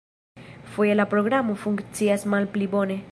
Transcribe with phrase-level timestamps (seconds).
[0.73, 3.03] Foje la programo funkcias malpli bone.